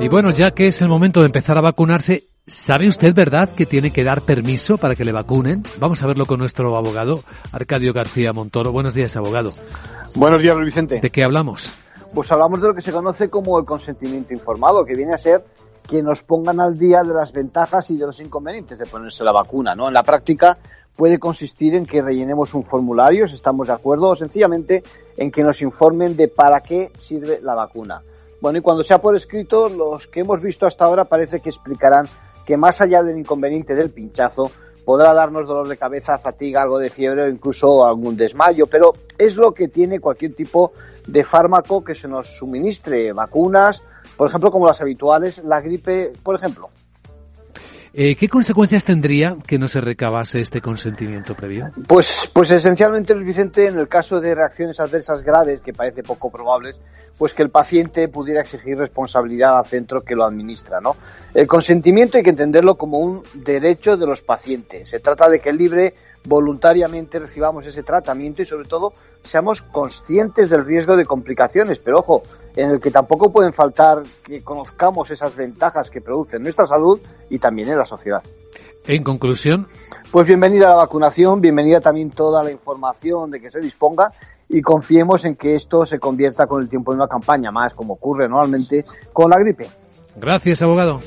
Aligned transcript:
Y 0.00 0.08
bueno, 0.08 0.30
ya 0.30 0.52
que 0.52 0.68
es 0.68 0.80
el 0.80 0.88
momento 0.88 1.20
de 1.20 1.26
empezar 1.26 1.58
a 1.58 1.60
vacunarse, 1.60 2.22
¿sabe 2.46 2.86
usted, 2.86 3.12
verdad, 3.12 3.48
que 3.48 3.66
tiene 3.66 3.92
que 3.92 4.04
dar 4.04 4.22
permiso 4.22 4.78
para 4.78 4.94
que 4.94 5.04
le 5.04 5.10
vacunen? 5.10 5.64
Vamos 5.80 6.02
a 6.02 6.06
verlo 6.06 6.24
con 6.24 6.38
nuestro 6.38 6.76
abogado, 6.76 7.24
Arcadio 7.52 7.92
García 7.92 8.32
Montoro. 8.32 8.70
Buenos 8.70 8.94
días, 8.94 9.16
abogado. 9.16 9.50
Buenos 10.14 10.40
días, 10.40 10.54
Luis 10.54 10.66
Vicente. 10.66 11.00
¿De 11.00 11.10
qué 11.10 11.24
hablamos? 11.24 11.74
Pues 12.14 12.30
hablamos 12.30 12.60
de 12.60 12.68
lo 12.68 12.74
que 12.74 12.80
se 12.80 12.92
conoce 12.92 13.28
como 13.28 13.58
el 13.58 13.64
consentimiento 13.64 14.34
informado, 14.34 14.84
que 14.84 14.94
viene 14.94 15.14
a 15.14 15.18
ser 15.18 15.44
que 15.88 16.00
nos 16.00 16.22
pongan 16.22 16.60
al 16.60 16.78
día 16.78 17.02
de 17.02 17.12
las 17.12 17.32
ventajas 17.32 17.90
y 17.90 17.96
de 17.96 18.06
los 18.06 18.20
inconvenientes 18.20 18.78
de 18.78 18.86
ponerse 18.86 19.24
la 19.24 19.32
vacuna, 19.32 19.74
¿no? 19.74 19.88
En 19.88 19.94
la 19.94 20.04
práctica 20.04 20.58
puede 20.94 21.18
consistir 21.18 21.74
en 21.74 21.86
que 21.86 22.02
rellenemos 22.02 22.54
un 22.54 22.62
formulario, 22.62 23.26
si 23.26 23.34
estamos 23.34 23.66
de 23.66 23.74
acuerdo, 23.74 24.10
o 24.10 24.16
sencillamente 24.16 24.84
en 25.16 25.32
que 25.32 25.42
nos 25.42 25.60
informen 25.60 26.14
de 26.16 26.28
para 26.28 26.60
qué 26.60 26.92
sirve 26.96 27.40
la 27.42 27.56
vacuna. 27.56 28.02
Bueno, 28.42 28.58
y 28.58 28.60
cuando 28.60 28.82
sea 28.82 29.00
por 29.00 29.14
escrito, 29.14 29.68
los 29.68 30.08
que 30.08 30.18
hemos 30.18 30.42
visto 30.42 30.66
hasta 30.66 30.84
ahora 30.84 31.04
parece 31.04 31.38
que 31.38 31.48
explicarán 31.48 32.08
que 32.44 32.56
más 32.56 32.80
allá 32.80 33.00
del 33.00 33.16
inconveniente 33.16 33.76
del 33.76 33.90
pinchazo, 33.90 34.50
podrá 34.84 35.14
darnos 35.14 35.46
dolor 35.46 35.68
de 35.68 35.76
cabeza, 35.76 36.18
fatiga, 36.18 36.60
algo 36.60 36.80
de 36.80 36.90
fiebre 36.90 37.22
o 37.22 37.28
incluso 37.28 37.86
algún 37.86 38.16
desmayo, 38.16 38.66
pero 38.66 38.94
es 39.16 39.36
lo 39.36 39.54
que 39.54 39.68
tiene 39.68 40.00
cualquier 40.00 40.34
tipo 40.34 40.72
de 41.06 41.22
fármaco 41.22 41.84
que 41.84 41.94
se 41.94 42.08
nos 42.08 42.36
suministre, 42.36 43.12
vacunas, 43.12 43.80
por 44.16 44.28
ejemplo, 44.28 44.50
como 44.50 44.66
las 44.66 44.80
habituales, 44.80 45.40
la 45.44 45.60
gripe, 45.60 46.12
por 46.24 46.34
ejemplo. 46.34 46.68
Eh, 47.94 48.16
¿Qué 48.16 48.26
consecuencias 48.26 48.84
tendría 48.84 49.36
que 49.46 49.58
no 49.58 49.68
se 49.68 49.82
recabase 49.82 50.40
este 50.40 50.62
consentimiento 50.62 51.34
previo? 51.34 51.68
Pues, 51.86 52.30
pues 52.32 52.50
esencialmente, 52.50 53.14
Luis 53.14 53.26
Vicente, 53.26 53.66
en 53.66 53.78
el 53.78 53.86
caso 53.86 54.18
de 54.18 54.34
reacciones 54.34 54.80
adversas 54.80 55.22
graves, 55.22 55.60
que 55.60 55.74
parece 55.74 56.02
poco 56.02 56.30
probables, 56.30 56.80
pues 57.18 57.34
que 57.34 57.42
el 57.42 57.50
paciente 57.50 58.08
pudiera 58.08 58.40
exigir 58.40 58.78
responsabilidad 58.78 59.58
al 59.58 59.66
centro 59.66 60.00
que 60.00 60.14
lo 60.14 60.24
administra, 60.24 60.80
¿no? 60.80 60.96
El 61.34 61.46
consentimiento 61.46 62.16
hay 62.16 62.24
que 62.24 62.30
entenderlo 62.30 62.76
como 62.76 62.98
un 62.98 63.22
derecho 63.34 63.98
de 63.98 64.06
los 64.06 64.22
pacientes. 64.22 64.88
Se 64.88 64.98
trata 64.98 65.28
de 65.28 65.40
que 65.40 65.50
el 65.50 65.58
libre 65.58 65.94
voluntariamente 66.24 67.18
recibamos 67.18 67.66
ese 67.66 67.82
tratamiento 67.82 68.42
y 68.42 68.46
sobre 68.46 68.68
todo 68.68 68.92
seamos 69.24 69.62
conscientes 69.62 70.50
del 70.50 70.64
riesgo 70.64 70.96
de 70.96 71.04
complicaciones, 71.04 71.78
pero 71.78 72.00
ojo, 72.00 72.22
en 72.56 72.70
el 72.70 72.80
que 72.80 72.90
tampoco 72.90 73.32
pueden 73.32 73.52
faltar 73.52 74.02
que 74.24 74.42
conozcamos 74.42 75.10
esas 75.10 75.34
ventajas 75.34 75.90
que 75.90 76.00
producen 76.00 76.42
nuestra 76.42 76.66
salud 76.66 77.00
y 77.30 77.38
también 77.38 77.68
en 77.68 77.78
la 77.78 77.86
sociedad. 77.86 78.22
En 78.86 79.04
conclusión. 79.04 79.68
Pues 80.10 80.26
bienvenida 80.26 80.66
a 80.66 80.70
la 80.70 80.76
vacunación, 80.76 81.40
bienvenida 81.40 81.80
también 81.80 82.10
toda 82.10 82.42
la 82.42 82.50
información 82.50 83.30
de 83.30 83.40
que 83.40 83.50
se 83.50 83.60
disponga 83.60 84.12
y 84.48 84.60
confiemos 84.60 85.24
en 85.24 85.36
que 85.36 85.54
esto 85.54 85.86
se 85.86 85.98
convierta 85.98 86.46
con 86.46 86.62
el 86.62 86.68
tiempo 86.68 86.92
en 86.92 86.98
una 86.98 87.08
campaña 87.08 87.50
más, 87.50 87.72
como 87.74 87.94
ocurre 87.94 88.28
normalmente 88.28 88.84
con 89.12 89.30
la 89.30 89.38
gripe. 89.38 89.68
Gracias, 90.16 90.60
abogado. 90.60 91.00